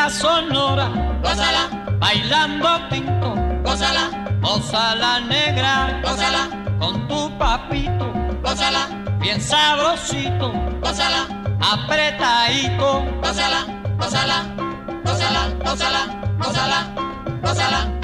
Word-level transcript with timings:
La 0.00 0.08
sonora, 0.08 0.88
gózala, 1.22 1.62
bailando 1.98 2.70
tinto, 2.88 3.34
gózala, 3.62 4.04
goza 4.40 4.94
la 4.94 5.20
negra, 5.20 6.00
gózala, 6.02 6.42
con 6.78 7.06
tu 7.06 7.20
papito, 7.38 8.06
gózala, 8.42 8.82
bien 9.20 9.38
sabrosito, 9.40 10.52
gózala, 10.80 11.20
apretadito, 11.60 13.04
gózala, 13.22 13.60
gózala, 13.98 14.38
gózala, 15.04 15.42
gózala, 15.64 16.02
gózala, 16.38 16.78
gózala. 16.98 17.00
Gózala, 17.42 17.99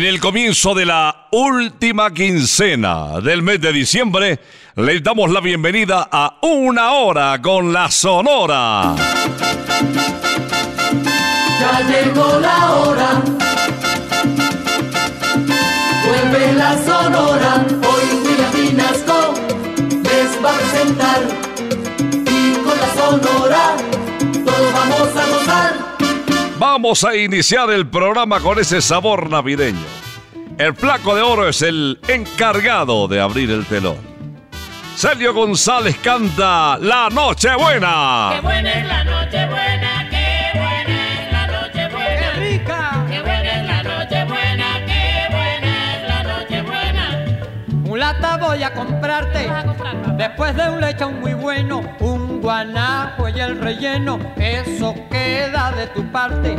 En 0.00 0.06
el 0.06 0.18
comienzo 0.18 0.74
de 0.74 0.86
la 0.86 1.26
última 1.30 2.10
quincena 2.10 3.20
del 3.20 3.42
mes 3.42 3.60
de 3.60 3.70
diciembre, 3.70 4.40
les 4.76 5.02
damos 5.02 5.30
la 5.30 5.42
bienvenida 5.42 6.08
a 6.10 6.38
Una 6.40 6.92
Hora 6.92 7.38
con 7.42 7.70
la 7.70 7.90
Sonora. 7.90 8.94
Ya 11.60 11.80
llegó 11.86 12.40
la 12.40 12.72
hora. 12.72 13.39
Vamos 26.82 27.04
a 27.04 27.14
iniciar 27.14 27.68
el 27.68 27.86
programa 27.90 28.40
con 28.40 28.58
ese 28.58 28.80
sabor 28.80 29.28
navideño. 29.28 29.84
El 30.56 30.74
flaco 30.74 31.14
de 31.14 31.20
oro 31.20 31.46
es 31.46 31.60
el 31.60 31.98
encargado 32.08 33.06
de 33.06 33.20
abrir 33.20 33.50
el 33.50 33.66
telón. 33.66 33.98
Sergio 34.96 35.34
González 35.34 35.98
canta 36.02 36.78
La 36.78 37.10
Nochebuena. 37.10 38.30
Qué 38.32 38.40
buena 38.40 38.72
es 38.72 38.86
la 38.86 39.04
noche 39.04 39.46
buena, 39.46 40.08
qué 40.08 40.58
buena 40.58 41.20
es 41.20 41.32
la 41.32 41.46
noche 41.48 41.88
buena. 41.90 42.18
¡Qué 42.18 42.40
rica! 42.40 43.06
Qué 43.10 43.20
buena 43.20 43.60
es 43.60 43.66
la 43.66 43.82
noche 43.82 44.24
buena, 44.24 44.86
qué 44.86 45.26
buena 45.28 45.96
es 45.96 46.08
la 46.08 46.22
noche 46.22 46.62
buena. 46.62 47.46
Mulata 47.74 48.36
voy 48.38 48.62
a 48.62 48.72
comprarte, 48.72 49.50
a 49.50 49.64
comprar, 49.64 50.16
después 50.16 50.56
de 50.56 50.70
un 50.70 50.80
lechón 50.80 51.20
muy 51.20 51.34
bueno, 51.34 51.82
un 52.00 52.29
guanajo 52.40 53.28
y 53.28 53.40
el 53.40 53.58
relleno, 53.58 54.18
eso 54.36 54.94
queda 55.10 55.72
de 55.72 55.86
tu 55.88 56.02
parte. 56.10 56.56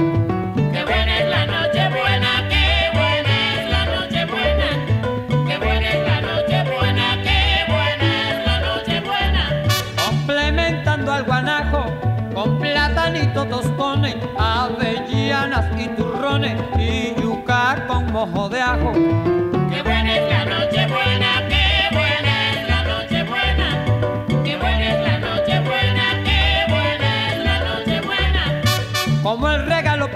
Qué 0.55 0.83
buena 0.83 1.19
es 1.19 1.29
la 1.29 1.45
noche 1.45 1.89
buena, 1.89 2.47
qué 2.49 2.89
buena 2.93 3.53
es 3.53 3.69
la 3.69 3.85
noche 3.85 4.25
buena. 4.25 5.47
Qué 5.47 5.57
buena 5.57 5.89
es 5.89 6.07
la 6.07 6.21
noche 6.21 6.63
buena, 6.71 7.21
qué 7.23 7.65
buena 7.67 8.29
es 8.29 8.45
la 8.45 8.59
noche 8.59 9.01
buena. 9.01 9.63
Complementando 10.05 11.11
al 11.11 11.23
guanajo, 11.23 11.85
con 12.33 12.59
platanito 12.59 13.45
tostones, 13.45 14.15
avellanas 14.37 15.65
y 15.79 15.87
turrones, 15.89 16.57
y 16.77 17.19
yuca 17.21 17.85
con 17.87 18.11
mojo 18.11 18.49
de 18.49 18.61
ajo. 18.61 19.40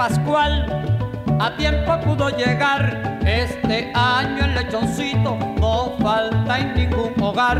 Pascual, 0.08 0.68
a 1.40 1.58
tiempo 1.58 2.00
pudo 2.02 2.30
llegar 2.30 3.20
Este 3.26 3.92
año 3.96 4.46
el 4.46 4.54
lechoncito 4.54 5.36
no 5.60 5.96
falta 6.00 6.60
en 6.60 6.76
ningún 6.76 7.14
hogar. 7.20 7.60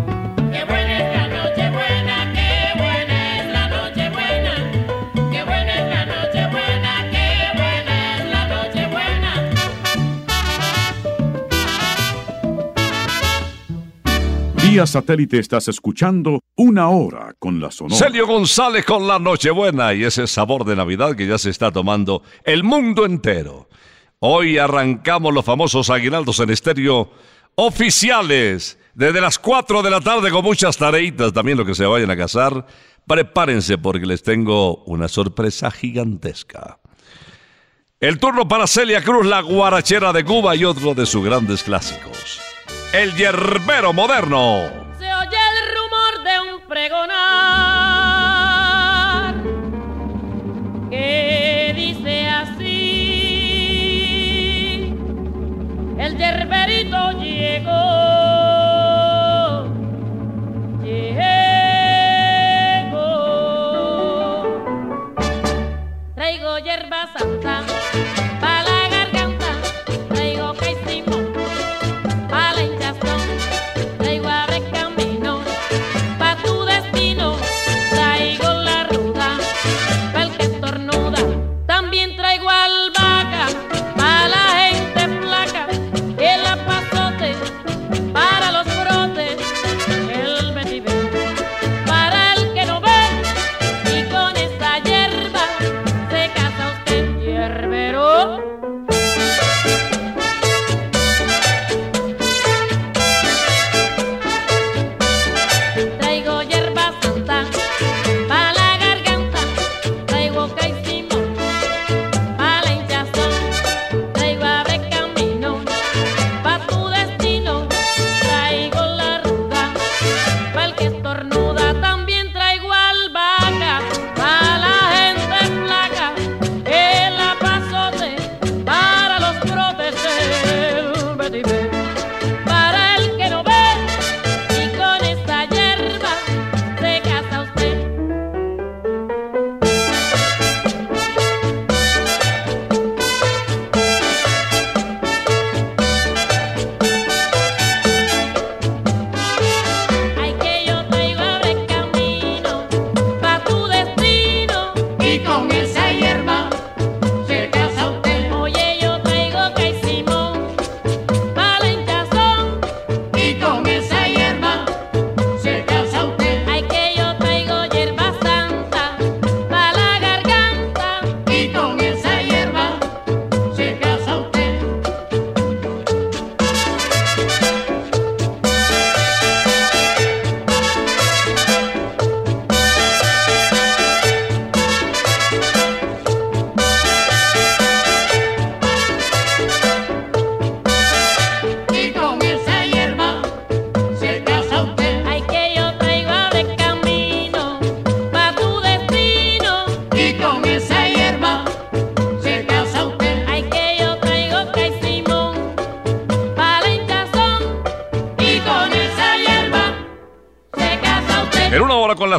Vía 14.71 14.87
satélite 14.87 15.37
estás 15.37 15.67
escuchando 15.67 16.39
Una 16.55 16.87
Hora 16.87 17.35
con 17.37 17.59
la 17.59 17.71
Sonora. 17.71 17.97
Celio 17.97 18.25
González 18.25 18.85
con 18.85 19.05
la 19.05 19.19
Nochebuena 19.19 19.93
y 19.93 20.05
ese 20.05 20.27
sabor 20.27 20.63
de 20.63 20.77
Navidad 20.77 21.13
que 21.13 21.27
ya 21.27 21.37
se 21.37 21.49
está 21.49 21.73
tomando 21.73 22.23
el 22.45 22.63
mundo 22.63 23.05
entero. 23.05 23.67
Hoy 24.19 24.57
arrancamos 24.57 25.33
los 25.33 25.43
famosos 25.43 25.89
aguinaldos 25.89 26.39
en 26.39 26.51
estéreo 26.51 27.11
oficiales. 27.55 28.79
Desde 28.93 29.19
las 29.19 29.39
4 29.39 29.81
de 29.81 29.89
la 29.89 29.99
tarde 29.99 30.31
con 30.31 30.41
muchas 30.41 30.77
tareitas 30.77 31.33
también 31.33 31.57
los 31.57 31.67
que 31.67 31.75
se 31.75 31.85
vayan 31.85 32.09
a 32.09 32.15
casar. 32.15 32.65
Prepárense 33.05 33.77
porque 33.77 34.05
les 34.05 34.23
tengo 34.23 34.85
una 34.85 35.09
sorpresa 35.09 35.69
gigantesca. 35.69 36.79
El 37.99 38.19
turno 38.19 38.47
para 38.47 38.67
Celia 38.67 39.03
Cruz, 39.03 39.25
la 39.25 39.41
guarachera 39.41 40.13
de 40.13 40.23
Cuba 40.23 40.55
y 40.55 40.63
otro 40.63 40.93
de 40.93 41.05
sus 41.05 41.25
grandes 41.25 41.61
clásicos. 41.61 42.39
El 42.93 43.15
yerbero 43.15 43.93
moderno. 43.93 44.69
Se 44.99 45.13
oye 45.13 45.37
el 45.37 45.59
rumor 45.77 46.23
de 46.25 46.39
un 46.41 46.59
pregonar 46.67 47.15
que 50.89 51.73
dice 51.73 52.27
así: 52.27 52.67
El 55.97 56.17
yerberito 56.17 57.11
llegó. 57.13 58.10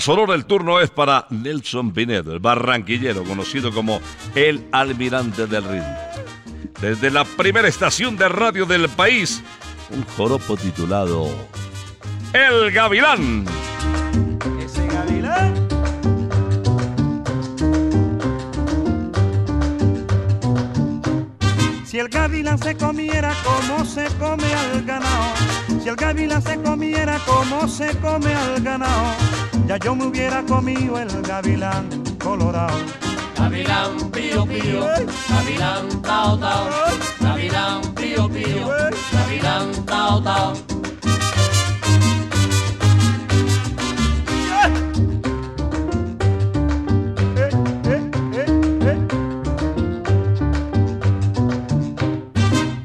Sonora, 0.02 0.34
el 0.34 0.46
turno 0.46 0.80
es 0.80 0.90
para 0.90 1.28
Nelson 1.30 1.92
Pinedo, 1.92 2.32
el 2.32 2.40
barranquillero, 2.40 3.22
conocido 3.22 3.72
como 3.72 4.00
el 4.34 4.66
almirante 4.72 5.46
del 5.46 5.62
ritmo. 5.62 5.96
Desde 6.80 7.08
la 7.08 7.24
primera 7.24 7.68
estación 7.68 8.16
de 8.16 8.28
radio 8.28 8.66
del 8.66 8.88
país, 8.88 9.44
un 9.90 10.04
joropo 10.16 10.56
titulado 10.56 11.28
El 12.32 12.72
Gavilán. 12.72 13.44
Gavilán. 14.92 15.68
Si 21.84 22.00
el 22.00 22.08
gavilán 22.08 22.58
se 22.58 22.74
comiera 22.74 23.32
como 23.44 23.84
se 23.84 24.06
come 24.18 24.52
al 24.52 24.82
ganado, 24.82 25.34
si 25.80 25.88
el 25.88 25.94
gavilán 25.94 26.42
se 26.42 26.60
comiera 26.60 27.20
como 27.24 27.68
se 27.68 27.96
come 27.98 28.34
al 28.34 28.60
ganado, 28.62 29.14
ya 29.66 29.76
yo 29.76 29.94
me 29.94 30.06
hubiera 30.06 30.42
comido 30.42 30.98
el 30.98 31.22
gavilán 31.22 31.88
colorado. 32.22 32.78
Gavilán 33.36 34.10
pío 34.10 34.46
pío, 34.46 34.80
gavilán 35.28 36.02
tao 36.02 36.38
tao, 36.38 36.68
gavilán 37.20 37.80
pío 37.94 38.28
pío, 38.28 38.68
gavilán 39.12 39.72
tao 39.86 40.22
tao. 40.22 40.52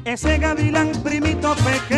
Ese 0.04 0.38
gavilán 0.38 0.90
primito 1.04 1.54
pequeño 1.56 1.97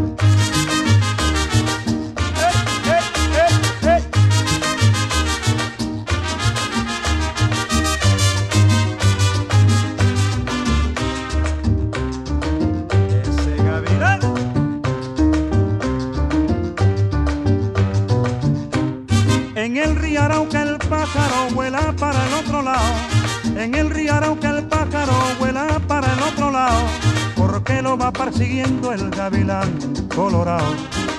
Lo 27.91 27.97
va 27.97 28.09
persiguiendo 28.09 28.93
el 28.93 29.09
gavilán 29.09 29.69
colorado. 30.15 30.73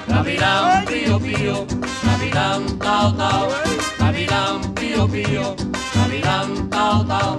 Gavilán 0.08 0.86
pío 0.86 1.20
pío, 1.20 1.66
gavilán 2.02 2.78
tao 2.78 3.12
tao, 3.14 3.48
gavilán 3.98 4.72
pío 4.74 5.06
pío, 5.06 5.54
gavilán 5.94 6.70
tao 6.70 7.04
tao. 7.04 7.36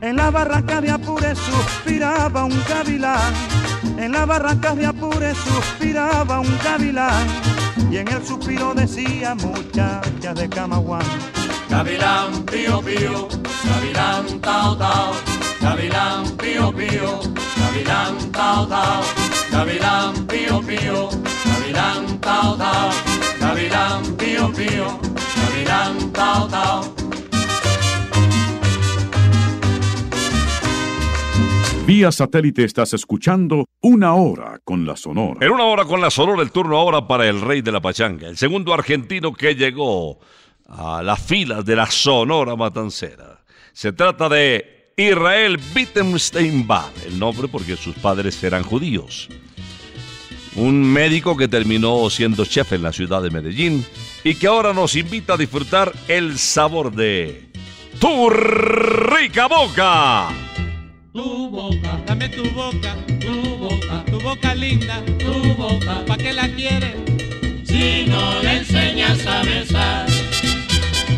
En 0.00 0.16
la 0.16 0.30
barranca 0.32 0.80
de 0.80 0.90
Apure 0.90 1.32
suspiraba 1.36 2.44
un 2.44 2.60
gavilán. 2.68 3.51
En 4.02 4.10
la 4.10 4.26
barranca 4.26 4.74
de 4.74 4.84
Apure 4.84 5.32
suspiraba 5.32 6.40
un 6.40 6.58
gavilán. 6.64 7.24
Y 7.88 7.98
en 7.98 8.08
el 8.08 8.26
suspiro 8.26 8.74
decía 8.74 9.36
muchacha 9.36 10.34
de 10.34 10.48
Camaguán. 10.48 11.06
Gavilán 11.70 12.42
pío 12.42 12.82
pío, 12.82 13.28
gavilán 13.64 14.40
tao 14.40 14.76
tao, 14.76 15.12
gavilán 15.60 16.24
pío 16.36 16.72
pío, 16.72 17.20
gavilán 17.56 18.32
tao 18.32 18.66
tao, 18.66 19.02
gavilán 19.52 20.26
pío 20.26 20.60
pío, 20.62 21.08
gavilán 21.44 22.18
tao 22.18 22.56
tao, 22.56 22.90
gavilán 23.38 24.02
pío 24.16 24.52
pío, 24.52 24.98
gavilán 25.36 26.12
tao 26.12 26.48
tao. 26.48 27.01
Vía 31.94 32.10
satélite 32.10 32.64
estás 32.64 32.94
escuchando 32.94 33.66
Una 33.82 34.14
Hora 34.14 34.58
con 34.64 34.86
la 34.86 34.96
Sonora. 34.96 35.44
En 35.44 35.52
una 35.52 35.64
hora 35.64 35.84
con 35.84 36.00
la 36.00 36.10
Sonora, 36.10 36.40
el 36.40 36.50
turno 36.50 36.78
ahora 36.78 37.06
para 37.06 37.28
el 37.28 37.42
rey 37.42 37.60
de 37.60 37.70
la 37.70 37.82
pachanga, 37.82 38.28
el 38.28 38.38
segundo 38.38 38.72
argentino 38.72 39.34
que 39.34 39.54
llegó 39.54 40.18
a 40.68 41.02
las 41.02 41.20
filas 41.20 41.66
de 41.66 41.76
la 41.76 41.84
Sonora 41.90 42.56
Matancera. 42.56 43.44
Se 43.74 43.92
trata 43.92 44.30
de 44.30 44.94
Israel 44.96 45.60
Wittgenstein 45.76 46.66
Bach, 46.66 46.94
el 47.04 47.18
nombre 47.18 47.46
porque 47.46 47.76
sus 47.76 47.94
padres 47.96 48.42
eran 48.42 48.62
judíos. 48.62 49.28
Un 50.56 50.82
médico 50.82 51.36
que 51.36 51.46
terminó 51.46 52.08
siendo 52.08 52.46
chef 52.46 52.72
en 52.72 52.84
la 52.84 52.94
ciudad 52.94 53.22
de 53.22 53.28
Medellín 53.28 53.84
y 54.24 54.36
que 54.36 54.46
ahora 54.46 54.72
nos 54.72 54.96
invita 54.96 55.34
a 55.34 55.36
disfrutar 55.36 55.92
el 56.08 56.38
sabor 56.38 56.94
de 56.94 57.50
tu 58.00 58.30
rica 58.30 59.46
boca. 59.46 60.30
Tu 61.14 61.50
boca, 61.50 62.00
dame 62.06 62.26
tu 62.30 62.42
boca, 62.54 62.96
tu 63.20 63.58
boca, 63.58 64.02
tu 64.06 64.18
boca 64.18 64.54
linda, 64.54 65.02
tu 65.18 65.54
boca, 65.56 66.02
¿pa' 66.06 66.16
qué 66.16 66.32
la 66.32 66.48
quieres? 66.48 66.96
Si 67.64 68.06
no 68.06 68.40
le 68.42 68.56
enseñas 68.56 69.26
a 69.26 69.42
besar, 69.42 70.06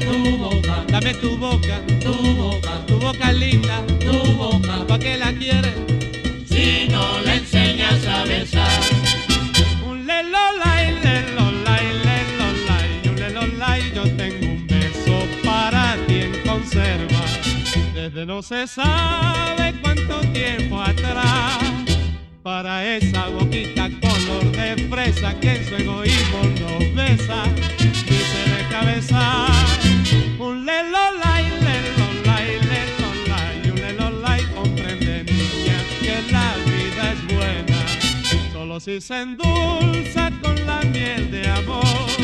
Tu 0.01 0.37
boca, 0.37 0.85
dame 0.89 1.15
tu 1.15 1.37
boca, 1.37 1.81
tu 2.01 2.13
boca, 2.13 2.85
tu 2.89 2.99
boca 2.99 3.33
linda, 3.33 3.87
tu 4.01 4.33
boca, 4.33 4.85
¿pa' 4.89 4.99
qué 4.99 5.17
la 5.17 5.33
quieres? 5.33 5.77
si 6.45 6.89
no 6.89 7.21
le 7.21 7.37
enseñas 7.37 8.05
a 8.07 8.25
besar. 8.25 9.04
Desde 18.05 18.27
no 18.27 18.43
se 18.43 18.67
sabe 18.67 19.81
cuánto 19.81 20.21
tiempo 20.35 20.79
atrás, 20.79 21.59
para 22.43 22.97
esa 22.97 23.29
boquita 23.31 23.89
color 23.99 24.45
de 24.53 24.89
fresa 24.91 25.41
que 25.41 25.53
en 25.53 25.65
su 25.65 25.75
egoísmo 25.75 26.43
nos 26.61 26.95
besa 26.95 27.45
y 27.79 28.15
se 28.15 28.51
deja 28.51 28.85
besar. 28.85 29.51
Un 30.39 30.67
lelolay, 30.67 31.45
lelolay, 31.49 32.61
lelolay, 32.73 33.71
un 33.71 33.81
lelolay, 33.81 34.43
comprende 34.55 35.25
niña 35.25 35.79
que 36.03 36.31
la 36.31 36.57
vida 36.67 37.13
es 37.15 37.35
buena 37.35 38.53
solo 38.53 38.81
si 38.81 39.01
se 39.01 39.23
endulza 39.23 40.31
con 40.43 40.67
la 40.67 40.83
miel 40.93 41.31
de 41.31 41.49
amor. 41.49 42.24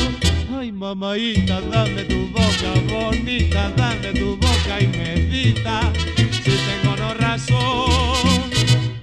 Ay, 0.61 0.71
mamaita, 0.71 1.59
dame 1.71 2.03
tu 2.03 2.27
boca 2.27 2.71
bonita, 2.87 3.71
dame 3.75 4.13
tu 4.13 4.37
boca 4.37 4.79
y 4.79 4.85
medita 4.95 5.91
si 6.43 6.51
tengo 6.51 6.95
no 6.97 7.15
razón. 7.15 8.51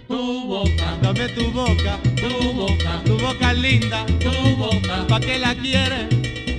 Tu 0.07 0.47
boca, 0.47 0.97
Dame 1.03 1.29
tu 1.31 1.51
boca, 1.51 1.99
tu 2.15 2.53
boca, 2.53 3.03
tu 3.05 3.19
boca 3.19 3.53
linda, 3.55 4.07
tu 4.21 4.31
boca, 4.55 5.05
¿pa' 5.09 5.19
qué 5.19 5.41
la 5.41 5.53
quieres? 5.57 6.07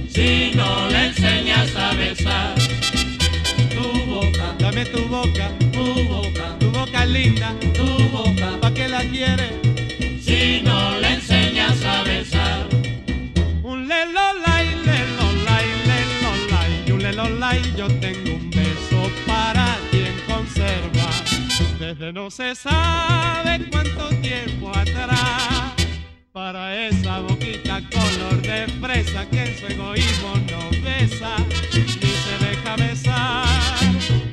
si 0.10 0.52
no 0.54 0.90
le 0.90 1.06
enseñas 1.06 1.74
a 1.78 1.94
besar. 1.94 2.56
Tu 3.70 4.06
boca, 4.06 4.54
Dame 4.60 4.84
tu 4.84 5.08
boca, 5.08 5.50
tu 5.72 6.04
boca, 6.10 6.58
tu 6.60 6.72
boca 6.72 7.06
linda, 7.06 7.56
tu 7.74 7.88
boca, 8.10 8.60
¿pa' 8.60 8.74
qué 8.74 8.90
la 8.90 9.00
quieres? 9.04 9.59
Yo 17.76 17.88
tengo 18.00 18.36
un 18.36 18.50
beso 18.50 19.12
para 19.26 19.78
ti 19.92 20.04
en 20.06 20.20
conserva. 20.28 21.10
Desde 21.80 22.14
no 22.14 22.30
se 22.30 22.56
sabe 22.56 23.68
cuánto 23.72 24.10
tiempo 24.22 24.70
atrás, 24.70 25.74
para 26.32 26.88
esa 26.88 27.20
boquita 27.20 27.82
color 27.90 28.42
de 28.42 28.68
fresa 28.82 29.26
que 29.30 29.44
en 29.46 29.58
su 29.58 29.66
egoísmo 29.68 30.34
no 30.52 30.70
besa, 30.84 31.36
ni 31.74 32.12
se 32.26 32.46
deja 32.46 32.76
besar. 32.76 33.46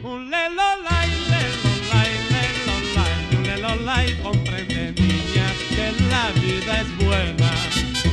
Un 0.02 0.30
lelolay, 0.30 1.10
lelolay, 1.32 2.12
lelolay, 2.34 3.36
un 3.36 3.42
lelolay, 3.42 4.16
comprende 4.22 4.92
niña 5.00 5.46
que 5.70 5.92
la 6.10 6.30
vida 6.40 6.80
es 6.80 6.96
buena 7.04 7.46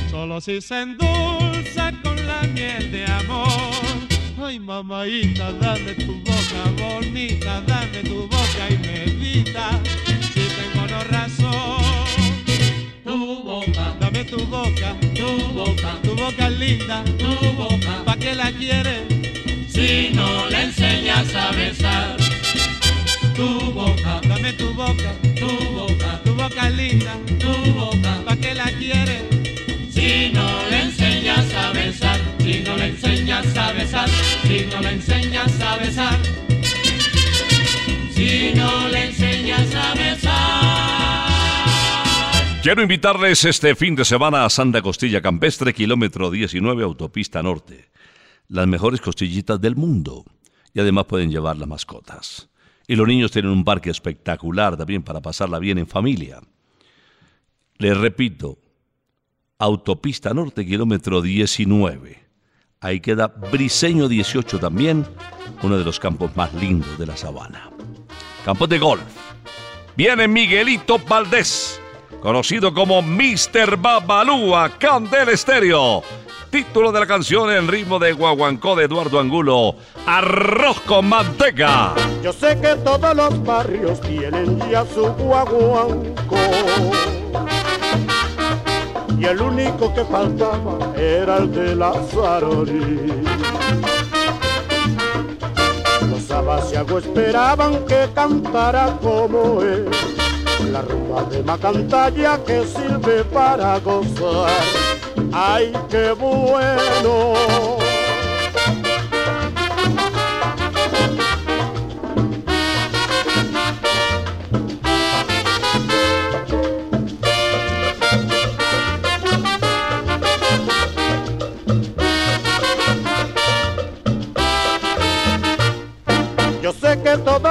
solo 0.10 0.40
si 0.40 0.62
se 0.62 0.82
endulza 0.82 1.92
con 2.02 2.16
la 2.28 2.44
miel 2.44 2.92
de 2.92 3.04
amor. 3.06 4.13
Ay, 4.46 4.60
mamaita, 4.60 5.54
dame 5.54 5.94
tu 5.96 6.20
boca 6.20 6.62
bonita, 6.78 7.62
dame 7.66 8.04
tu 8.04 8.28
boca 8.28 8.64
y 8.70 8.78
medita. 8.78 9.80
Si 10.34 10.42
tengo 10.58 10.86
no 10.86 11.02
razón, 11.06 11.82
Tu 13.06 13.44
boca, 13.44 13.96
dame 14.02 14.26
tu 14.26 14.46
boca, 14.48 14.98
tu 15.16 15.54
boca, 15.54 15.98
tu 16.04 16.16
boca 16.16 16.50
linda, 16.50 17.06
tu 17.18 17.32
boca. 17.56 18.04
¿pa' 18.04 18.18
qué 18.18 18.36
la 18.36 18.52
quieres? 18.52 19.04
Si 19.70 20.10
no 20.14 20.50
le 20.50 20.64
enseñas 20.64 21.03
si 34.48 34.66
no 34.66 34.82
le 34.82 34.90
enseñas 34.94 35.62
a 35.62 35.78
besar, 35.78 36.20
si 38.12 38.54
no 38.56 38.88
le 38.88 39.06
enseñas 39.06 39.76
a 39.76 39.94
besar. 39.94 40.54
Quiero 42.64 42.82
invitarles 42.82 43.44
este 43.46 43.76
fin 43.76 43.96
de 43.96 44.06
semana 44.06 44.46
a 44.46 44.50
Santa 44.50 44.82
Costilla 44.82 45.22
Campestre, 45.22 45.74
kilómetro 45.74 46.32
19, 46.32 46.84
autopista 46.84 47.44
norte. 47.44 47.90
Las 48.48 48.68
mejores 48.68 49.02
costillitas 49.02 49.60
del 49.60 49.76
mundo. 49.76 50.24
Y 50.74 50.80
además 50.80 51.06
pueden 51.06 51.30
llevar 51.30 51.58
las 51.58 51.68
mascotas. 51.68 52.50
Y 52.88 52.96
los 52.96 53.08
niños 53.08 53.32
tienen 53.32 53.52
un 53.52 53.64
parque 53.64 53.90
espectacular 53.90 54.78
también 54.78 55.04
para 55.04 55.22
pasarla 55.22 55.60
bien 55.60 55.78
en 55.78 55.88
familia. 55.88 56.40
Les 57.78 57.98
repito, 57.98 58.60
autopista 59.60 60.34
norte, 60.34 60.66
kilómetro 60.66 61.22
19. 61.22 62.23
Ahí 62.84 63.00
queda 63.00 63.28
Briseño 63.50 64.10
18 64.10 64.60
también, 64.60 65.08
uno 65.64 65.78
de 65.78 65.86
los 65.86 66.02
campos 66.02 66.36
más 66.36 66.54
lindos 66.54 67.00
de 67.00 67.06
la 67.06 67.16
sabana. 67.16 67.70
Campos 68.44 68.68
de 68.68 68.78
golf. 68.78 69.02
Viene 69.96 70.28
Miguelito 70.28 71.00
Valdés, 71.00 71.80
conocido 72.22 72.74
como 72.74 73.02
Mr. 73.02 73.78
Babalúa 73.78 74.70
Candel 74.78 75.30
Estéreo. 75.30 76.04
Título 76.50 76.92
de 76.92 77.00
la 77.00 77.08
canción 77.08 77.50
en 77.52 77.70
ritmo 77.70 78.00
de 78.00 78.12
guaguancó 78.12 78.76
de 78.76 78.84
Eduardo 78.84 79.18
Angulo, 79.18 79.78
Arroz 80.06 80.82
con 80.82 81.08
manteca. 81.08 81.96
Yo 82.22 82.34
sé 82.34 82.60
que 82.60 82.76
todos 82.84 83.16
los 83.16 83.44
barrios 83.46 84.02
tienen 84.02 84.60
ya 84.70 84.86
su 84.86 85.06
guaguanco. 85.06 86.36
Y 89.24 89.26
el 89.26 89.42
único 89.42 89.94
que 89.94 90.04
faltaba 90.04 90.78
era 90.98 91.38
el 91.38 91.50
de 91.54 91.76
la 91.78 91.94
Zarori. 91.94 93.24
Los 96.10 96.30
abasiagos 96.30 97.06
esperaban 97.06 97.86
que 97.86 98.10
cantara 98.14 98.98
como 99.02 99.62
él. 99.62 99.88
La 100.74 100.82
rumba 100.82 101.24
de 101.24 101.42
Macantalla 101.42 102.38
que 102.44 102.66
sirve 102.66 103.24
para 103.24 103.80
gozar. 103.80 104.52
¡Ay, 105.32 105.72
qué 105.90 106.12
bueno! 106.12 107.83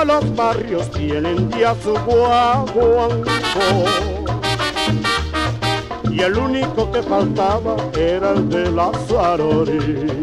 Los 0.04 0.36
barrios 0.36 0.90
tienen 0.90 1.50
ya 1.50 1.74
su 1.82 1.92
guaguanco. 1.92 3.30
Y 6.10 6.20
el 6.20 6.36
único 6.36 6.90
que 6.90 7.02
faltaba 7.02 7.76
era 7.96 8.32
el 8.32 8.48
de 8.48 8.70
la 8.70 8.90
Zarori. 9.06 10.22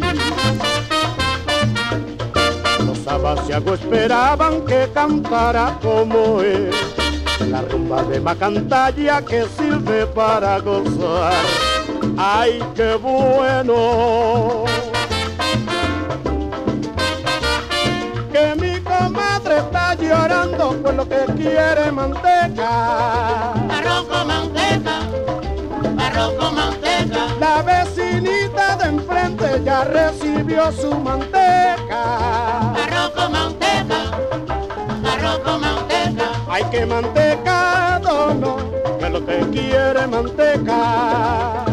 Los 2.85 3.07
abasiagos 3.07 3.79
esperaban 3.79 4.65
que 4.65 4.89
cantara 4.93 5.77
como 5.81 6.41
él. 6.41 6.71
La 7.49 7.61
rumba 7.61 8.03
de 8.03 8.19
Macantalla 8.19 9.21
que 9.23 9.45
sirve 9.57 10.05
para 10.07 10.59
gozar. 10.59 11.33
¡Ay, 12.17 12.61
qué 12.75 12.95
bueno! 12.95 14.68
Lo 20.95 21.07
que 21.07 21.25
quiere 21.35 21.91
manteca. 21.91 23.51
Arroz 23.77 24.05
con 24.07 24.27
manteca, 24.27 24.99
arroz 25.97 26.33
con 26.33 26.55
manteca, 26.55 27.19
La 27.39 27.61
vecinita 27.61 28.75
de 28.77 28.85
enfrente 28.85 29.61
ya 29.63 29.83
recibió 29.83 30.71
su 30.71 30.93
manteca. 30.95 32.01
arroz 32.83 33.11
con 33.15 33.31
manteca, 33.31 33.99
arroz 35.13 35.39
con 35.39 35.61
manteca, 35.61 36.25
Hay 36.49 36.63
que 36.65 36.85
mantecado, 36.85 38.33
no, 38.33 38.57
que 38.99 39.09
lo 39.09 39.25
que 39.25 39.39
quiere 39.51 40.07
manteca. 40.07 41.68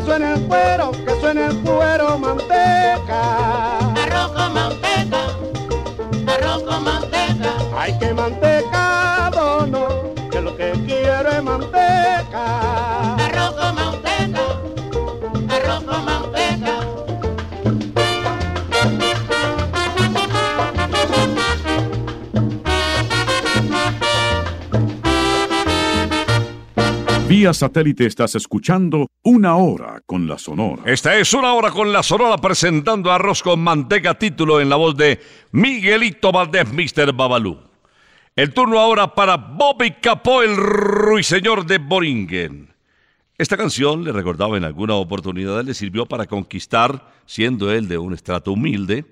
Manteca, 0.00 0.04
suena 0.04 0.34
el 0.34 0.46
cuero, 0.46 0.90
que 0.92 1.20
suena 1.20 1.46
el 1.46 1.56
cuero, 1.60 2.18
manteca. 2.18 3.78
arroz 4.02 4.32
con 4.32 4.54
manteca, 4.54 5.36
arroz 6.26 6.62
con 6.62 6.84
manteca, 6.84 7.54
Hay 7.76 7.98
que 7.98 8.14
mantecado, 8.14 9.66
no, 9.66 9.88
que 10.30 10.40
lo 10.40 10.56
que 10.56 10.72
quiero 10.86 11.30
es 11.30 11.42
manteca. 11.42 13.14
arroz 13.16 13.54
con 13.54 13.74
manteca, 13.74 14.42
arroz 15.48 15.84
con 15.84 16.04
manteca. 16.04 16.80
Vía 27.28 27.54
satélite 27.54 28.06
estás 28.06 28.34
escuchando 28.34 29.06
Una 29.40 29.56
Hora 29.56 30.02
con 30.04 30.28
la 30.28 30.36
Sonora. 30.36 30.82
Esta 30.84 31.16
es 31.16 31.32
una 31.32 31.54
hora 31.54 31.70
con 31.70 31.90
la 31.90 32.02
Sonora 32.02 32.36
presentando 32.36 33.10
Arroz 33.10 33.42
con 33.42 33.58
Manteca, 33.60 34.18
título 34.18 34.60
en 34.60 34.68
la 34.68 34.76
voz 34.76 34.94
de 34.98 35.18
Miguelito 35.52 36.30
Valdés, 36.30 36.70
Mr. 36.70 37.14
Babalú. 37.14 37.58
El 38.36 38.52
turno 38.52 38.78
ahora 38.78 39.14
para 39.14 39.38
Bobby 39.38 39.92
Capó, 39.92 40.42
el 40.42 40.54
ruiseñor 40.54 41.64
de 41.64 41.78
Boringen. 41.78 42.74
Esta 43.38 43.56
canción, 43.56 44.04
le 44.04 44.12
recordaba 44.12 44.58
en 44.58 44.64
alguna 44.64 44.96
oportunidad, 44.96 45.64
le 45.64 45.72
sirvió 45.72 46.04
para 46.04 46.26
conquistar, 46.26 47.10
siendo 47.24 47.72
él 47.72 47.88
de 47.88 47.96
un 47.96 48.12
estrato 48.12 48.52
humilde, 48.52 49.06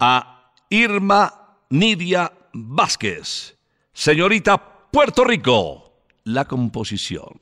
a 0.00 0.50
Irma 0.68 1.58
Nidia 1.70 2.32
Vázquez, 2.52 3.56
señorita 3.92 4.60
Puerto 4.90 5.22
Rico. 5.22 5.92
La 6.24 6.46
composición 6.46 7.38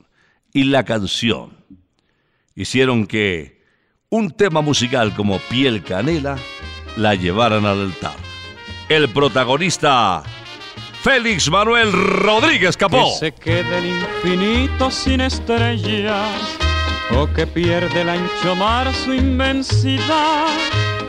y 0.53 0.65
la 0.65 0.85
canción 0.85 1.56
hicieron 2.57 3.05
que 3.05 3.61
un 4.09 4.31
tema 4.31 4.61
musical 4.61 5.13
como 5.15 5.37
Piel 5.37 5.83
Canela 5.83 6.37
la 6.97 7.13
llevaran 7.13 7.65
al 7.65 7.81
altar. 7.81 8.15
El 8.89 9.07
protagonista, 9.09 10.23
Félix 11.03 11.49
Manuel 11.51 11.93
Rodríguez 11.93 12.75
Capó. 12.75 13.11
Que 13.19 13.19
se 13.19 13.31
quede 13.31 13.77
el 13.77 13.85
infinito 13.85 14.89
sin 14.89 15.21
estrellas 15.21 16.57
o 17.15 17.31
que 17.31 17.45
pierde 17.45 18.01
el 18.01 18.09
ancho 18.09 18.55
mar 18.55 18.91
su 18.93 19.13
inmensidad. 19.13 20.47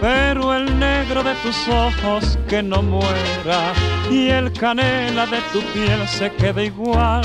Pero 0.00 0.54
el 0.54 0.78
negro 0.78 1.24
de 1.24 1.34
tus 1.36 1.56
ojos 1.68 2.38
que 2.46 2.62
no 2.62 2.82
muera 2.82 3.72
y 4.10 4.28
el 4.28 4.52
canela 4.52 5.26
de 5.26 5.40
tu 5.52 5.60
piel 5.72 6.06
se 6.06 6.30
quede 6.32 6.66
igual. 6.66 7.24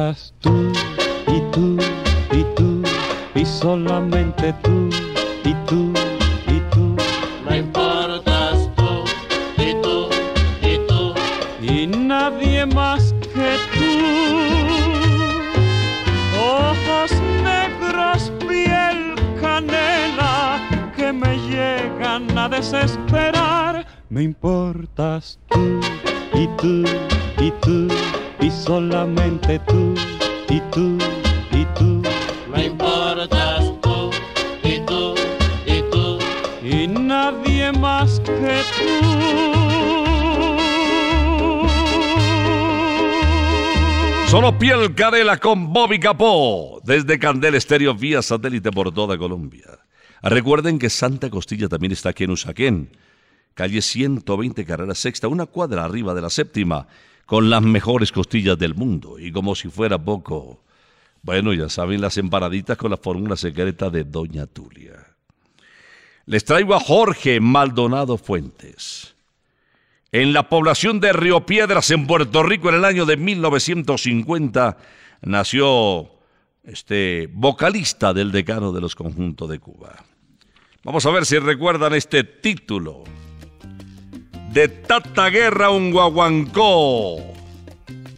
Importas 0.00 0.34
tú 0.40 0.49
Con 45.40 45.72
Bobby 45.72 46.00
Capó. 46.00 46.80
Desde 46.84 47.18
Candel 47.18 47.54
Estéreo 47.54 47.94
vía 47.94 48.22
satélite 48.22 48.70
por 48.72 48.92
toda 48.92 49.16
Colombia. 49.16 49.78
Recuerden 50.22 50.78
que 50.78 50.90
Santa 50.90 51.30
Costilla 51.30 51.68
también 51.68 51.92
está 51.92 52.10
aquí 52.10 52.24
en 52.24 52.30
Usaquén. 52.30 52.90
Calle 53.54 53.82
120 53.82 54.64
Carrera 54.64 54.94
Sexta, 54.94 55.28
una 55.28 55.46
cuadra 55.46 55.84
arriba 55.84 56.12
de 56.14 56.22
la 56.22 56.30
séptima, 56.30 56.88
con 57.26 57.50
las 57.50 57.62
mejores 57.62 58.10
costillas 58.10 58.58
del 58.58 58.74
mundo. 58.74 59.18
Y 59.18 59.30
como 59.32 59.54
si 59.54 59.68
fuera 59.68 59.96
poco, 59.96 60.64
bueno, 61.22 61.52
ya 61.52 61.68
saben 61.68 62.00
las 62.00 62.16
empanaditas 62.16 62.76
con 62.76 62.90
la 62.90 62.96
fórmula 62.96 63.36
secreta 63.36 63.90
de 63.90 64.04
Doña 64.04 64.46
Tulia. 64.46 65.06
Les 66.26 66.44
traigo 66.44 66.74
a 66.74 66.80
Jorge 66.80 67.40
Maldonado 67.40 68.18
Fuentes. 68.18 69.14
En 70.12 70.32
la 70.32 70.48
población 70.48 70.98
de 70.98 71.12
Río 71.12 71.46
Piedras, 71.46 71.90
en 71.92 72.06
Puerto 72.06 72.42
Rico, 72.42 72.68
en 72.68 72.74
el 72.74 72.84
año 72.84 73.06
de 73.06 73.16
1950, 73.16 74.76
nació 75.22 76.10
este 76.64 77.28
vocalista 77.32 78.12
del 78.12 78.32
decano 78.32 78.72
de 78.72 78.80
los 78.80 78.96
conjuntos 78.96 79.48
de 79.48 79.60
Cuba. 79.60 80.04
Vamos 80.82 81.06
a 81.06 81.10
ver 81.10 81.26
si 81.26 81.38
recuerdan 81.38 81.94
este 81.94 82.24
título. 82.24 83.04
De 84.52 84.66
Tata 84.66 85.30
Guerra 85.30 85.70
un 85.70 85.92
guaguancó, 85.92 87.18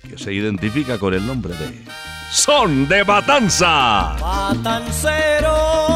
que 0.09 0.17
se 0.17 0.33
identifica 0.33 0.99
con 0.99 1.13
el 1.13 1.27
nombre 1.27 1.55
de 1.55 1.85
Son 2.31 2.89
de 2.89 3.05
Matanza. 3.05 4.17
Matancero. 4.19 5.92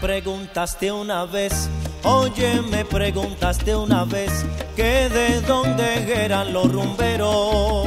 Preguntaste 0.00 0.90
una 0.90 1.26
vez, 1.26 1.68
oye, 2.04 2.62
me 2.62 2.84
preguntaste 2.84 3.76
una 3.76 4.04
vez 4.04 4.30
que 4.74 5.08
de 5.08 5.40
dónde 5.42 6.24
eran 6.24 6.52
los 6.52 6.72
rumberos. 6.72 7.86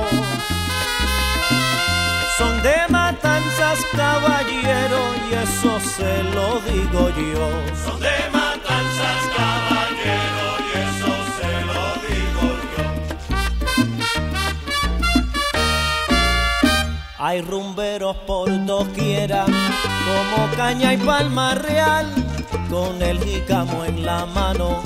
Son 2.38 2.62
de 2.62 2.76
matanzas, 2.90 3.80
caballero, 3.92 5.00
y 5.30 5.34
eso 5.34 5.80
se 5.80 6.24
lo 6.36 6.60
digo 6.72 7.10
yo. 7.10 7.46
Son 7.86 8.00
de 8.00 8.18
matanzas, 8.32 9.22
caballero, 9.36 10.43
Hay 17.26 17.42
rumberos 17.42 18.18
por 18.28 18.50
doquiera, 18.66 19.46
como 19.46 20.52
caña 20.58 20.94
y 20.94 20.98
palma 20.98 21.56
real, 21.56 22.14
con 22.70 23.02
el 23.02 23.18
jícamo 23.24 23.86
en 23.86 24.06
la 24.06 24.26
mano, 24.26 24.84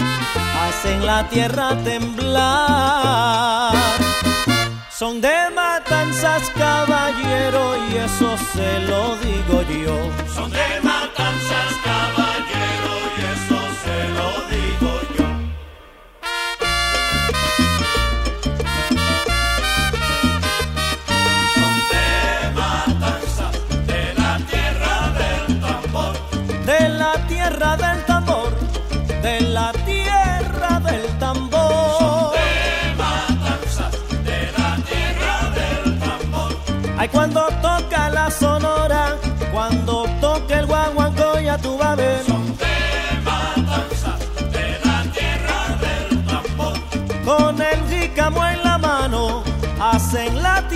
hacen 0.62 1.04
la 1.04 1.28
tierra 1.30 1.76
temblar. 1.84 3.74
Son 4.92 5.20
de 5.20 5.50
matanzas, 5.56 6.48
caballero, 6.52 7.76
y 7.90 7.96
eso 7.96 8.38
se 8.54 8.82
lo 8.82 9.16
digo 9.16 9.64
yo. 9.84 9.98
Son 10.32 10.52
de 10.52 10.80
matanzas, 10.84 11.74
caballero, 11.84 12.27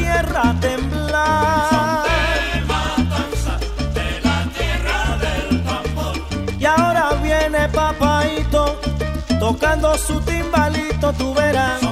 tierra 0.02 0.56
temblar. 0.60 2.04
De 2.54 2.62
matanzas, 2.72 3.60
de 3.98 4.10
la 4.26 4.38
tierra 4.58 5.00
del 5.24 5.64
tambor. 5.64 6.16
Y 6.60 6.66
ahora 6.66 7.06
viene 7.22 7.70
papaito, 7.70 8.80
tocando 9.40 9.98
su 9.98 10.20
timbalito, 10.22 11.14
tú 11.14 11.34
verás. 11.34 11.91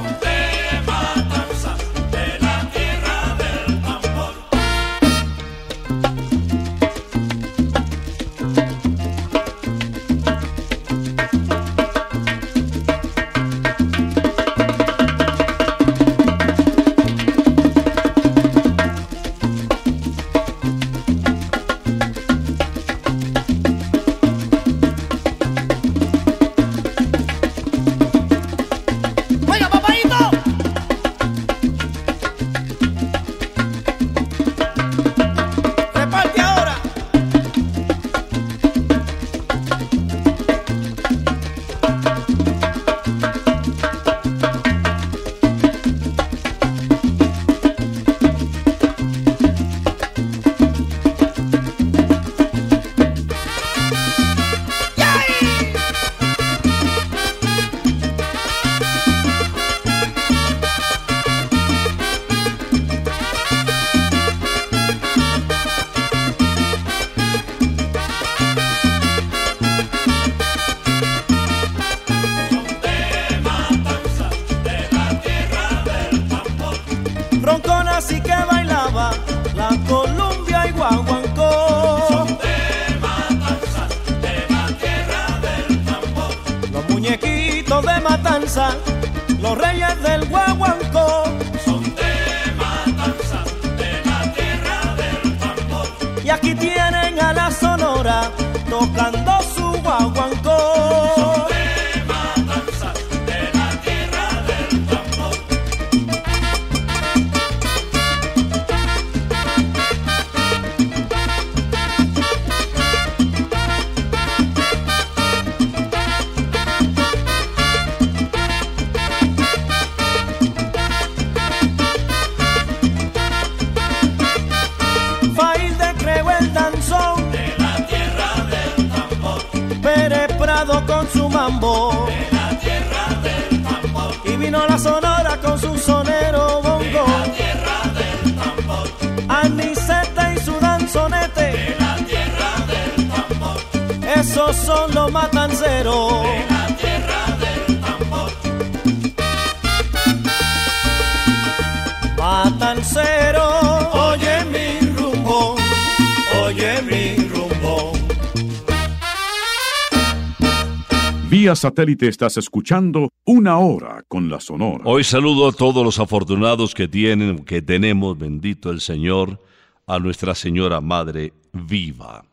Vía 161.40 161.56
satélite 161.56 162.10
estás 162.10 162.36
escuchando 162.36 163.14
Una 163.24 163.60
Hora 163.60 164.04
con 164.10 164.30
la 164.30 164.42
Sonora. 164.42 164.84
Hoy 164.84 165.06
saludo 165.06 165.48
a 165.48 165.54
todos 165.54 165.86
los 165.86 165.98
afortunados 165.98 166.76
que 166.76 166.90
tienen, 166.90 167.46
que 167.46 167.62
tenemos, 167.62 168.18
bendito 168.18 168.72
el 168.72 168.82
Señor, 168.82 169.42
a 169.88 170.00
Nuestra 170.00 170.36
Señora 170.36 170.82
Madre 170.82 171.32
viva. 171.54 172.26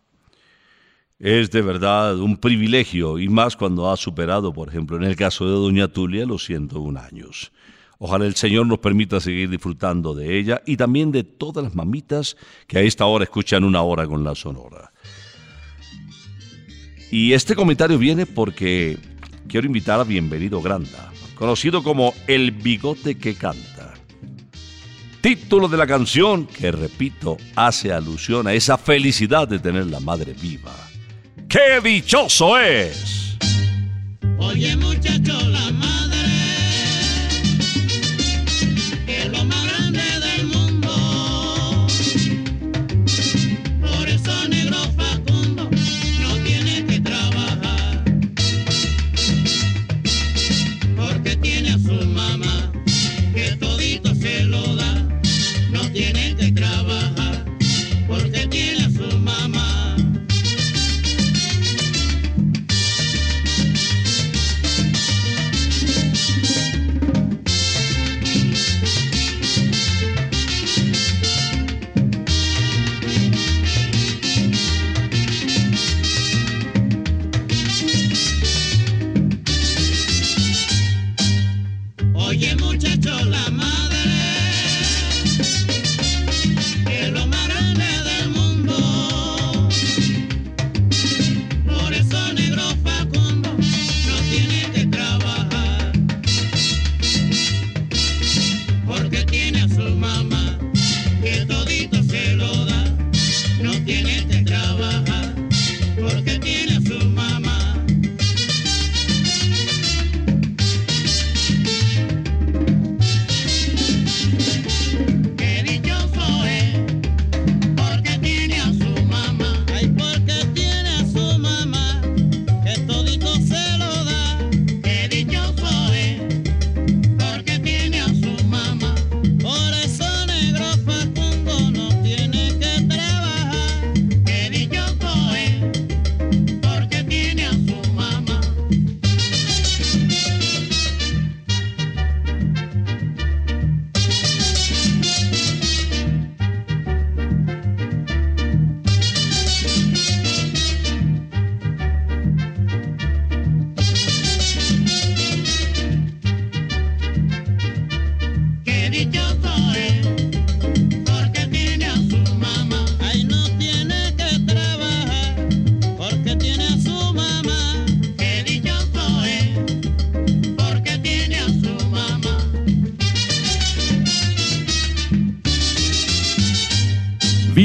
Es 1.20 1.52
de 1.52 1.62
verdad 1.62 2.18
un 2.18 2.36
privilegio 2.36 3.20
y 3.20 3.28
más 3.28 3.56
cuando 3.56 3.92
ha 3.92 3.96
superado, 3.96 4.52
por 4.52 4.70
ejemplo, 4.70 4.96
en 4.96 5.04
el 5.04 5.14
caso 5.14 5.46
de 5.46 5.52
Doña 5.52 5.86
Tulia, 5.86 6.26
los 6.26 6.44
101 6.44 6.98
años. 6.98 7.52
Ojalá 7.98 8.26
el 8.26 8.34
Señor 8.34 8.66
nos 8.66 8.80
permita 8.80 9.20
seguir 9.20 9.48
disfrutando 9.50 10.16
de 10.16 10.36
ella 10.36 10.62
y 10.66 10.76
también 10.76 11.12
de 11.12 11.22
todas 11.22 11.62
las 11.62 11.76
mamitas 11.76 12.36
que 12.66 12.78
a 12.78 12.82
esta 12.82 13.06
hora 13.06 13.22
escuchan 13.22 13.62
una 13.62 13.82
hora 13.82 14.04
con 14.08 14.24
la 14.24 14.34
Sonora. 14.34 14.90
Y 17.10 17.32
este 17.32 17.54
comentario 17.54 17.98
viene 17.98 18.26
porque 18.26 18.98
quiero 19.48 19.66
invitar 19.66 20.00
a 20.00 20.04
Bienvenido 20.04 20.60
Granda, 20.60 21.12
conocido 21.36 21.82
como 21.82 22.12
El 22.26 22.50
Bigote 22.50 23.16
que 23.16 23.34
Canta. 23.34 23.94
Título 25.20 25.68
de 25.68 25.76
la 25.76 25.86
canción 25.86 26.46
que, 26.46 26.70
repito, 26.70 27.36
hace 27.54 27.92
alusión 27.92 28.46
a 28.46 28.52
esa 28.52 28.78
felicidad 28.78 29.48
de 29.48 29.58
tener 29.58 29.86
la 29.86 30.00
madre 30.00 30.34
viva. 30.34 30.74
¡Qué 31.48 31.80
dichoso 31.82 32.58
es! 32.58 33.36
Oye 34.38 34.76
muchacho, 34.76 35.32
la 35.48 35.70
madre 35.72 35.95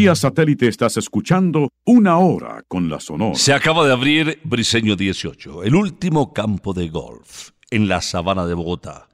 Vía 0.02 0.16
satélite 0.16 0.68
estás 0.68 0.98
escuchando 0.98 1.70
Una 1.86 2.18
Hora 2.18 2.64
con 2.68 2.90
la 2.90 3.00
Sonora. 3.00 3.36
Se 3.36 3.54
acaba 3.54 3.86
de 3.86 3.94
abrir 3.94 4.40
Briseño 4.44 4.96
18, 4.96 5.64
el 5.64 5.76
último 5.76 6.34
campo 6.34 6.74
de 6.74 6.90
golf 6.90 7.52
en 7.70 7.88
la 7.88 8.02
sabana 8.02 8.48
de 8.48 8.56
Bogotá. 8.56 9.10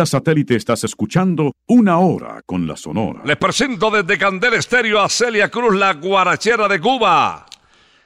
Satélite 0.07 0.57
estás 0.57 0.85
escuchando 0.85 1.53
Una 1.67 1.99
Hora 1.99 2.43
con 2.45 2.67
la 2.67 2.77
Sonora. 2.77 3.23
Les 3.25 3.37
presento 3.37 3.91
desde 3.91 4.19
Candel 4.19 4.55
Estéreo 4.55 5.01
a 5.01 5.09
Celia 5.09 5.49
Cruz, 5.51 5.75
la 5.75 5.95
guarachera 5.95 6.69
de 6.69 6.81
Cuba. 6.81 7.47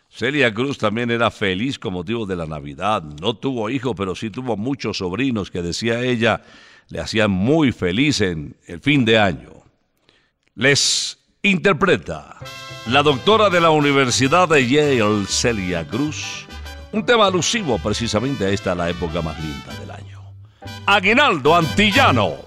Celia 0.09 0.53
Cruz 0.53 0.79
también 0.79 1.11
era 1.11 1.31
feliz 1.31 1.79
con 1.79 1.95
motivo 1.95 2.27
de 2.27 2.37
la 2.37 2.47
Navidad. 2.47 3.03
No 3.03 3.35
tuvo 3.35 3.71
hijos, 3.71 3.95
pero 3.97 4.15
sí 4.15 4.31
tuvo 4.31 4.57
muchos 4.57 4.99
sobrinos 4.99 5.51
que 5.51 5.63
decía 5.63 6.01
ella 6.01 6.43
le 6.89 7.01
hacían 7.01 7.31
muy 7.31 7.73
feliz 7.73 8.21
en 8.21 8.57
el 8.67 8.81
fin 8.81 9.05
de 9.05 9.19
año. 9.19 9.51
Les 10.55 11.19
interpreta 11.43 12.37
la 12.87 13.03
doctora 13.03 13.49
de 13.49 13.61
la 13.61 13.71
Universidad 13.71 14.49
de 14.49 14.69
Yale, 14.69 15.25
Celia 15.27 15.87
Cruz, 15.89 16.47
un 16.93 17.07
tema 17.07 17.27
alusivo 17.27 17.79
precisamente 17.79 18.45
a 18.45 18.51
esta 18.51 18.75
la 18.75 18.91
época 18.91 19.23
más 19.23 19.43
linda 19.43 19.73
del 19.81 19.91
año. 19.91 20.12
Aguinaldo 20.87 21.55
Antillano. 21.55 22.47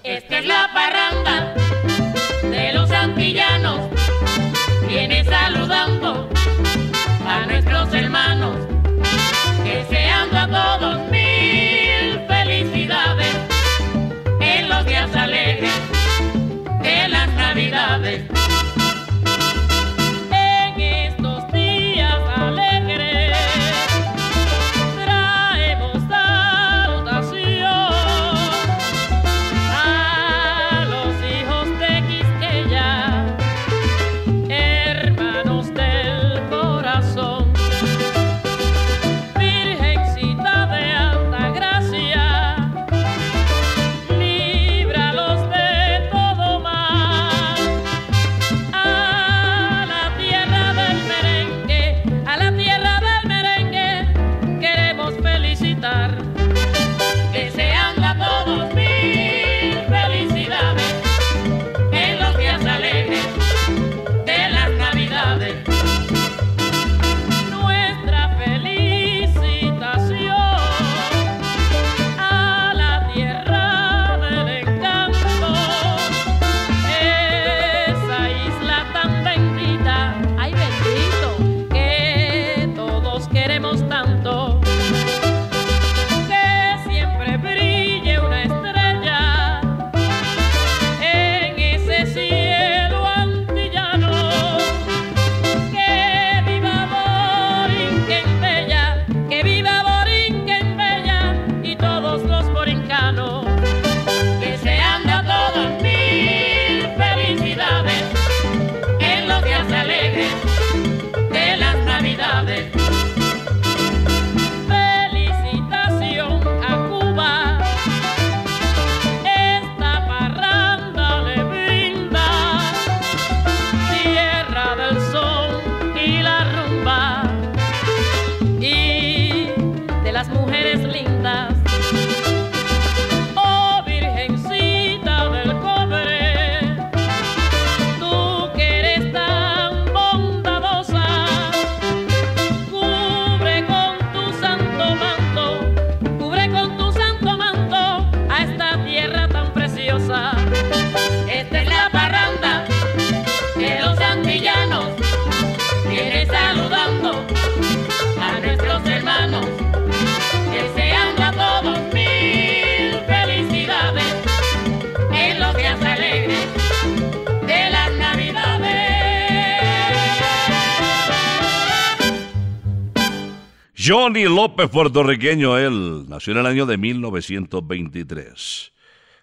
López, 174.46 174.70
puertorriqueño, 174.70 175.58
él 175.58 176.08
nació 176.08 176.32
en 176.32 176.38
el 176.38 176.46
año 176.46 176.66
de 176.66 176.78
1923. 176.78 178.72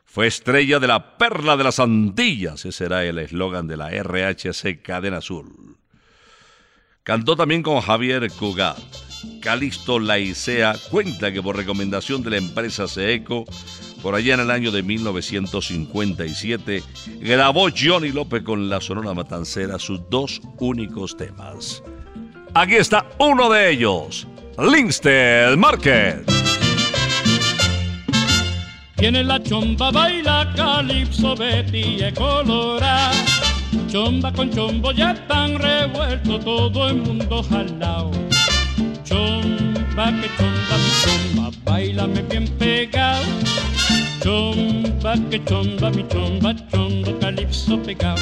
Fue 0.03 0.27
estrella 0.27 0.81
de 0.81 0.87
la 0.87 1.17
Perla 1.17 1.55
de 1.55 1.63
las 1.63 1.79
Antillas, 1.79 2.65
ese 2.65 2.83
era 2.83 3.05
el 3.05 3.17
eslogan 3.17 3.65
de 3.65 3.77
la 3.77 3.89
RHC 3.89 4.81
Cadena 4.81 5.19
Azul. 5.19 5.77
Cantó 7.03 7.37
también 7.37 7.63
con 7.63 7.79
Javier 7.79 8.29
Cugat. 8.33 8.77
Calixto 9.41 9.97
Laicea 9.97 10.75
cuenta 10.91 11.31
que 11.31 11.41
por 11.41 11.55
recomendación 11.55 12.21
de 12.21 12.31
la 12.31 12.37
empresa 12.39 12.89
Seeco, 12.89 13.45
por 14.01 14.15
allá 14.15 14.33
en 14.33 14.41
el 14.41 14.51
año 14.51 14.71
de 14.71 14.83
1957, 14.83 16.83
grabó 17.21 17.69
Johnny 17.73 18.11
López 18.11 18.43
con 18.43 18.67
la 18.67 18.81
Sonora 18.81 19.13
Matancera 19.13 19.79
sus 19.79 20.01
dos 20.09 20.41
únicos 20.59 21.15
temas. 21.15 21.81
Aquí 22.53 22.75
está 22.75 23.07
uno 23.19 23.49
de 23.49 23.71
ellos, 23.71 24.27
Linstead 24.57 25.57
Market. 25.57 26.29
Tiene 28.95 29.23
la 29.23 29.41
chomba, 29.41 29.91
baila 29.91 30.53
calipso, 30.55 31.35
Betty 31.35 32.03
y 32.03 32.11
colora. 32.13 33.11
Chomba 33.87 34.31
con 34.31 34.51
chombo 34.51 34.91
ya 34.91 35.11
están 35.11 35.57
revuelto, 35.57 36.39
todo 36.39 36.89
el 36.89 36.95
mundo 36.97 37.43
jalao. 37.43 38.11
Chomba 39.03 40.11
que 40.21 40.29
chomba, 40.37 40.77
mi 40.77 40.91
chomba, 41.03 41.51
bailame 41.65 42.21
bien 42.21 42.47
pegado. 42.59 43.25
Chomba 44.23 45.15
que 45.29 45.43
chomba, 45.45 45.89
mi 45.89 46.07
chomba, 46.07 46.55
chombo 46.71 47.19
calipso 47.19 47.77
pegado. 47.81 48.21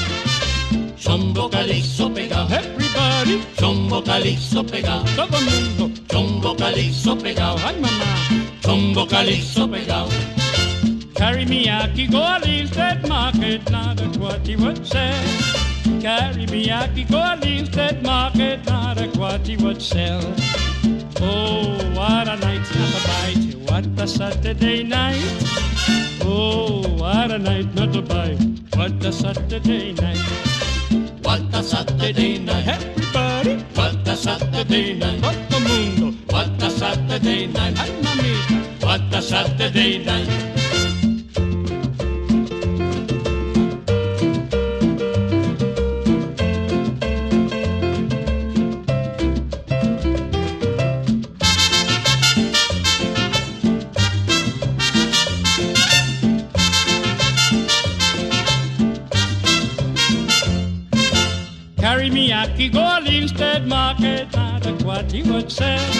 Chombo 0.97 1.49
calixo 1.49 2.11
pegado. 2.13 2.80
Everybody, 3.21 3.45
Chombo 3.55 4.01
calixo 4.01 4.63
pegado. 4.63 5.05
todo 5.15 5.39
mundo. 5.41 5.91
Chombo 6.07 6.55
calixo 6.55 7.15
pegado. 7.15 7.59
Ay 7.63 7.75
mamá. 7.79 8.17
Chombo 8.63 9.05
calixo 9.05 9.67
pegado. 9.67 10.09
Carry 11.13 11.45
me 11.45 11.69
aki 11.69 12.07
go 12.07 12.17
a 12.17 12.39
Linstead 12.39 13.07
market, 13.07 13.69
not 13.69 14.01
a 14.01 14.05
what 14.17 14.47
he 14.47 14.55
would 14.55 14.87
say. 14.87 15.13
Carry 16.01 16.47
me 16.47 16.71
aki 16.71 17.03
go 17.03 17.17
a 17.17 17.37
Linstead 17.37 18.01
market, 18.01 18.65
not 18.65 18.99
a 18.99 19.07
what 19.19 19.45
he 19.45 19.55
would 19.57 19.79
sell. 19.79 20.23
Oh, 21.21 21.77
what 21.93 22.27
a 22.27 22.37
night, 22.37 22.65
not 22.73 22.95
a 22.97 23.01
bite, 23.07 23.53
what 23.69 23.85
a 24.01 24.07
Saturday 24.07 24.81
night. 24.81 25.21
Oh, 26.23 26.81
what 26.97 27.29
a 27.29 27.37
night, 27.37 27.71
not 27.75 27.95
a 27.95 28.01
bite, 28.01 28.41
what 28.73 29.05
a 29.05 29.13
Saturday 29.13 29.93
night. 29.93 30.50
What 31.31 31.55
a 31.55 31.63
Saturday 31.63 32.39
night. 32.39 32.67
Everybody, 32.67 33.63
What 33.73 34.05
a 34.05 34.17
Saturday 34.17 34.95
night. 34.95 35.21
todo 35.21 35.57
el 35.57 35.63
mundo. 35.63 36.17
What 36.27 36.61
a 36.61 36.69
Saturday 36.69 37.47
night. 37.47 37.79
Ay 37.79 37.89
mamita, 38.03 38.85
What 38.85 39.15
a 39.15 39.21
Saturday 39.21 40.03
night. 40.03 40.60
Linstead 63.31 63.65
market, 63.65 64.27
not 64.33 64.65
a 64.65 64.73
what 64.83 65.13
would 65.13 65.49
sell. 65.49 65.93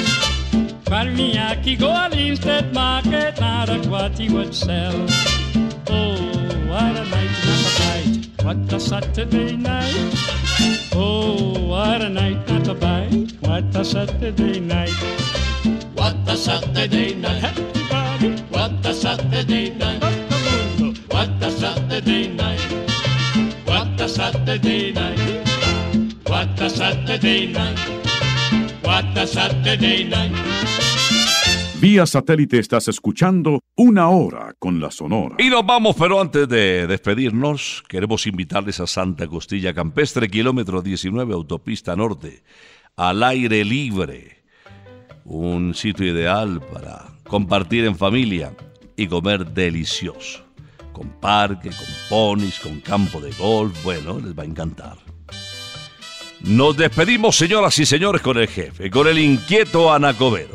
Carry 0.85 1.11
me 1.11 1.37
aki 1.37 1.77
go 1.77 1.87
a 1.89 2.09
Linstead 2.11 2.73
market, 2.73 3.39
not 3.39 3.69
a 3.69 3.79
what 3.89 4.19
would 4.19 4.53
sell. 4.53 4.93
Oh, 5.87 6.17
what 6.67 6.97
a 6.97 7.05
night, 7.07 7.31
not 7.45 7.63
a 7.63 7.71
bite, 7.79 8.43
what 8.43 8.73
a 8.73 8.79
Saturday 8.79 9.55
night. 9.55 9.95
Oh, 10.93 11.57
what 11.69 12.01
a 12.01 12.09
night, 12.09 12.45
not 12.49 12.67
a 12.67 12.73
bite, 12.73 13.31
what 13.39 13.75
a 13.75 13.85
Saturday 13.85 14.59
night. 14.59 14.93
What 15.95 16.17
a 16.27 16.35
Saturday 16.35 17.15
night. 17.15 17.43
Everybody, 17.45 18.41
What 18.49 18.85
a 18.85 18.93
Saturday 18.93 19.69
night. 19.69 20.03
What 21.07 21.29
a 21.41 21.49
Saturday 21.49 22.27
night. 22.27 22.59
What 23.65 24.01
a 24.01 24.09
Saturday 24.09 24.91
night. 24.91 25.10
Vía 31.81 32.05
satélite 32.05 32.59
estás 32.59 32.87
escuchando 32.89 33.61
Una 33.75 34.09
Hora 34.09 34.53
con 34.59 34.79
la 34.79 34.91
Sonora. 34.91 35.35
Y 35.39 35.49
nos 35.49 35.65
vamos, 35.65 35.95
pero 35.97 36.21
antes 36.21 36.47
de 36.47 36.85
despedirnos, 36.85 37.83
queremos 37.87 38.27
invitarles 38.27 38.79
a 38.79 38.87
Santa 38.87 39.27
Costilla 39.27 39.73
Campestre, 39.73 40.29
kilómetro 40.29 40.83
19, 40.83 41.33
autopista 41.33 41.95
norte, 41.95 42.43
al 42.97 43.23
aire 43.23 43.65
libre. 43.65 44.43
Un 45.25 45.73
sitio 45.73 46.05
ideal 46.05 46.61
para 46.71 47.05
compartir 47.23 47.85
en 47.85 47.95
familia 47.95 48.53
y 48.95 49.07
comer 49.07 49.51
delicioso. 49.51 50.45
Con 50.93 51.09
parque, 51.19 51.69
con 51.69 51.87
ponis, 52.09 52.59
con 52.59 52.79
campo 52.81 53.19
de 53.19 53.31
golf, 53.31 53.83
bueno, 53.83 54.19
les 54.19 54.37
va 54.37 54.43
a 54.43 54.45
encantar. 54.45 55.00
Nos 56.43 56.75
despedimos, 56.75 57.35
señoras 57.35 57.77
y 57.79 57.85
señores, 57.85 58.21
con 58.21 58.37
el 58.37 58.47
jefe, 58.47 58.89
con 58.89 59.07
el 59.07 59.19
inquieto 59.19 59.93
Anacobero. 59.93 60.53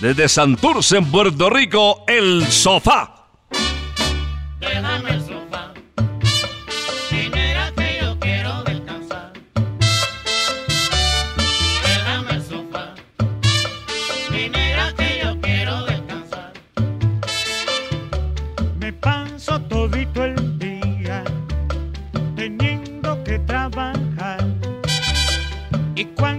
Desde 0.00 0.28
Santurce, 0.28 0.98
en 0.98 1.10
Puerto 1.10 1.48
Rico, 1.48 2.04
el 2.08 2.44
sofá. 2.46 3.26
Déjame 4.58 5.11
y 26.02 26.31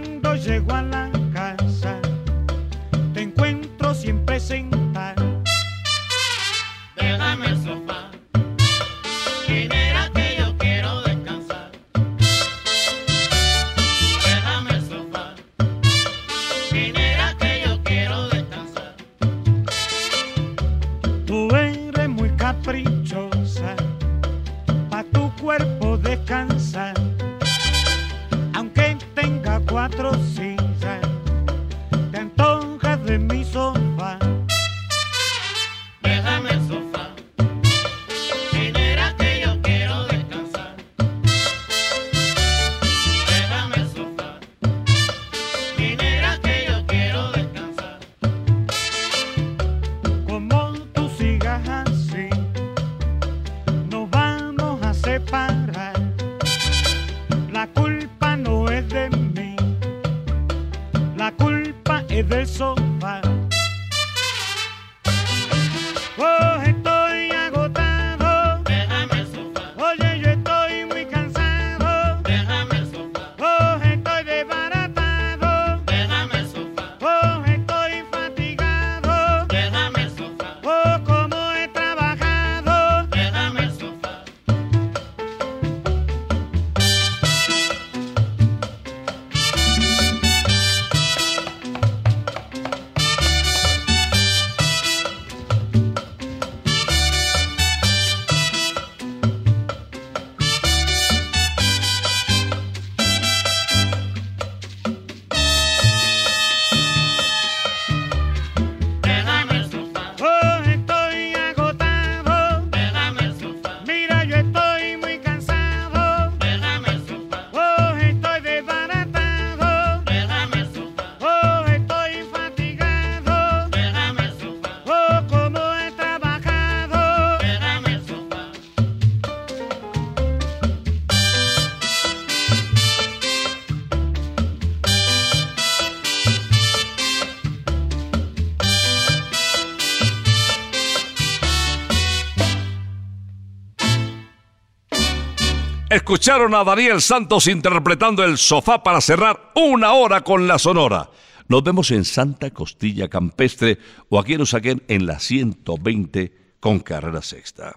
Escucharon 146.13 146.53
a 146.53 146.63
Daniel 146.63 147.01
Santos 147.01 147.47
interpretando 147.47 148.23
el 148.23 148.37
sofá 148.37 148.83
para 148.83 149.01
cerrar 149.01 149.51
una 149.55 149.93
hora 149.93 150.23
con 150.23 150.47
la 150.47 150.59
Sonora. 150.59 151.09
Nos 151.47 151.63
vemos 151.63 151.89
en 151.89 152.05
Santa 152.05 152.51
Costilla 152.51 153.07
Campestre 153.07 153.79
o 154.09 154.19
aquí 154.19 154.35
en 154.35 154.41
Usaquén 154.41 154.83
en 154.87 155.07
la 155.07 155.19
120 155.19 156.31
con 156.59 156.81
carrera 156.81 157.23
sexta. 157.23 157.73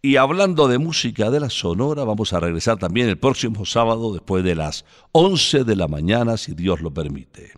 Y 0.00 0.16
hablando 0.16 0.66
de 0.66 0.78
música 0.78 1.30
de 1.30 1.40
la 1.40 1.50
Sonora, 1.50 2.04
vamos 2.04 2.32
a 2.32 2.40
regresar 2.40 2.78
también 2.78 3.10
el 3.10 3.18
próximo 3.18 3.66
sábado 3.66 4.14
después 4.14 4.42
de 4.42 4.54
las 4.54 4.86
11 5.12 5.64
de 5.64 5.76
la 5.76 5.88
mañana, 5.88 6.38
si 6.38 6.54
Dios 6.54 6.80
lo 6.80 6.90
permite. 6.90 7.52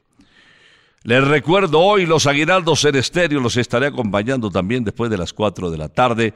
Les 1.04 1.22
recuerdo 1.22 1.78
hoy 1.78 2.04
los 2.04 2.26
aguinaldos 2.26 2.84
en 2.84 2.96
estéreo 2.96 3.38
los 3.38 3.56
estaré 3.56 3.86
acompañando 3.86 4.50
también 4.50 4.82
después 4.82 5.08
de 5.08 5.18
las 5.18 5.32
4 5.32 5.70
de 5.70 5.78
la 5.78 5.88
tarde 5.88 6.34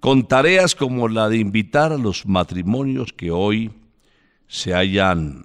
con 0.00 0.26
tareas 0.26 0.74
como 0.74 1.08
la 1.08 1.28
de 1.28 1.38
invitar 1.38 1.92
a 1.92 1.98
los 1.98 2.26
matrimonios 2.26 3.12
que 3.12 3.30
hoy 3.30 3.72
se 4.48 4.74
hayan 4.74 5.44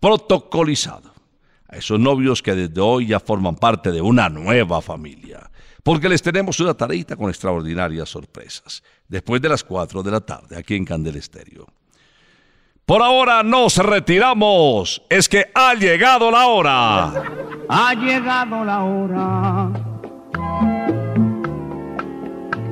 protocolizado, 0.00 1.12
a 1.68 1.76
esos 1.76 1.98
novios 1.98 2.42
que 2.42 2.54
desde 2.54 2.80
hoy 2.80 3.06
ya 3.06 3.20
forman 3.20 3.56
parte 3.56 3.90
de 3.90 4.00
una 4.00 4.28
nueva 4.28 4.80
familia, 4.82 5.50
porque 5.82 6.08
les 6.08 6.22
tenemos 6.22 6.60
una 6.60 6.74
tareita 6.74 7.16
con 7.16 7.28
extraordinarias 7.28 8.08
sorpresas, 8.08 8.82
después 9.08 9.40
de 9.40 9.48
las 9.48 9.64
4 9.64 10.02
de 10.02 10.10
la 10.10 10.20
tarde, 10.20 10.56
aquí 10.56 10.74
en 10.74 10.84
Candel 10.84 11.16
Estéreo. 11.16 11.66
Por 12.84 13.02
ahora 13.02 13.42
nos 13.42 13.78
retiramos, 13.78 15.02
es 15.10 15.28
que 15.28 15.50
ha 15.54 15.74
llegado 15.74 16.30
la 16.30 16.46
hora. 16.46 17.24
Ha 17.68 17.94
llegado 17.94 18.64
la 18.64 18.84
hora 18.84 19.55